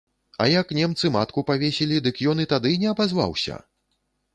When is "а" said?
0.45-0.47